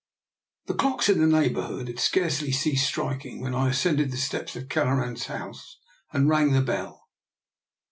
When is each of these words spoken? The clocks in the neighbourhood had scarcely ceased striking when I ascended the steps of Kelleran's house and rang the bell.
The 0.65 0.73
clocks 0.73 1.09
in 1.09 1.19
the 1.19 1.27
neighbourhood 1.27 1.87
had 1.87 1.99
scarcely 1.99 2.51
ceased 2.51 2.87
striking 2.87 3.39
when 3.39 3.53
I 3.53 3.69
ascended 3.69 4.09
the 4.09 4.17
steps 4.17 4.55
of 4.55 4.67
Kelleran's 4.67 5.27
house 5.27 5.77
and 6.11 6.27
rang 6.27 6.53
the 6.53 6.61
bell. 6.63 7.07